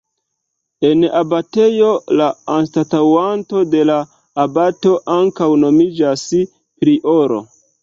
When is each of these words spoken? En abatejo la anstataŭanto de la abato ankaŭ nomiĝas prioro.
En 0.87 1.03
abatejo 1.19 1.89
la 2.21 2.29
anstataŭanto 2.53 3.63
de 3.75 3.85
la 3.91 3.99
abato 4.47 4.97
ankaŭ 5.19 5.53
nomiĝas 5.67 6.27
prioro. 6.59 7.43